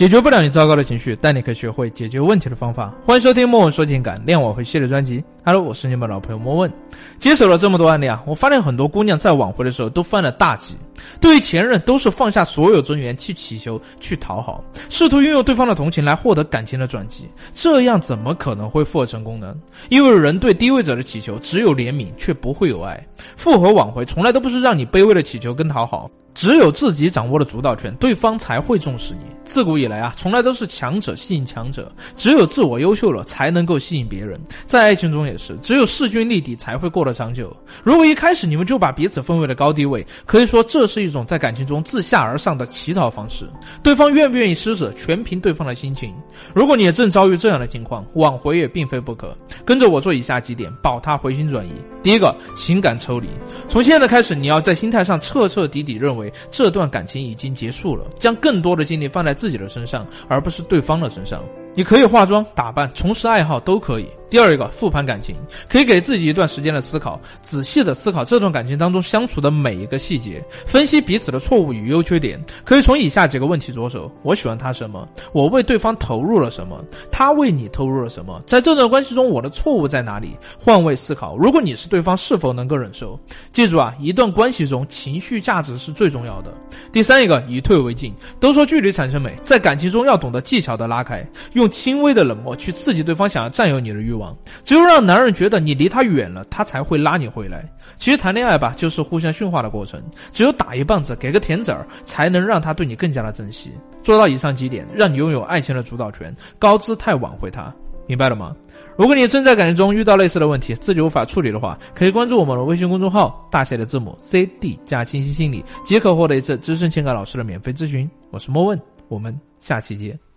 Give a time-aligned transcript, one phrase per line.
[0.00, 2.90] 解决不了你糟糕的情绪，但你可以学会解决问题的方法。
[3.04, 5.22] 欢迎收听莫问说情感恋挽回系列专辑。
[5.44, 6.72] Hello，我是你们的老朋友莫问。
[7.18, 10.74] 接手了这么多案例啊，我发现很多姑娘在挽回的时候都犯了大忌。
[11.20, 17.28] 对于前任，都是放下所有尊严去乞求、去讨好，试图运用对方的同情来获得感情的转机。
[17.54, 19.54] 这样怎么可能会复合成功呢？
[19.88, 23.06] 因为人对低位者的乞求只有怜悯，却不会有爱。
[23.36, 26.10] 复合挽回从来都不是让你卑微的乞求跟讨好。
[26.32, 29.26] 只有自己掌握了主导权，对方才会重视你。
[29.44, 34.40] 自古以来啊，从来都是强者吸引强者，只有自我优秀了，才能够吸引别人。
[34.64, 37.54] 在爱情中也是，只有势均力敌才会过得长久。
[37.82, 43.48] 如果一开始你们就把彼此分为了高低位，可以说这是一种在感情中自下而上的乞讨方式。
[43.82, 46.12] 对方愿不愿意施舍，全凭对方的心情。
[46.52, 49.36] 如果你也正遭遇这样的情况，挽回也并非不可。
[49.64, 51.72] 跟着我做以下几点，保他回心转意。
[52.02, 53.28] 第一个，情感抽离。
[53.68, 56.32] 从现在开始，你要在心态上彻彻底底认为。
[56.50, 61.42] 这段感情已经结束了，将更多的精力放在自己的身上，而不是对方的身上。
[61.74, 64.06] 你可以化妆打扮，从事爱好都可以。
[64.30, 65.34] 第二一个复盘感情，
[65.68, 72.40] 可以给自己一段时间的思考，仔细的思考这段感情当中相处的每一个细节，分析彼此的错误与优缺点。
[72.64, 75.08] 可以从以下几个问题着手：我喜欢他什么？
[75.32, 76.82] 我为对方投入了什么？
[77.10, 78.40] 他为你投入了什么？
[78.46, 80.36] 在这段关系中，我的错误在哪里？
[80.58, 83.18] 换位思考，如果你是对方，是否能够忍受？
[83.52, 86.52] 记住啊，一段关系中情绪价值是最重要的。
[86.92, 91.26] 第三一个以退为进，都说距离产生美，在感情中要懂得技巧的拉开。
[91.54, 94.19] 用轻微的冷漠去刺激对方想要占有你的欲望，
[94.64, 97.68] 只有让男人觉得你离他远了，他才会拉你回来。
[97.98, 103.70] 其实谈恋爱吧，就是互相驯化的过程，只有打一棒子，给个甜籽儿，才能让他对你更加的珍惜。
[104.02, 107.72] 做到以上几点，让你拥有爱情的主导权，高姿态挽回他，
[108.06, 108.54] 明白了吗？
[108.96, 118.08] 如果你正在感情中遇到类似的问题，自己无法处理的话，可以关注我们的微信公众号大写的字母 C D 加清晰心理，即可获得一次资深情感老师的免费咨询。
[118.30, 120.29] 我是莫问，我们下期见。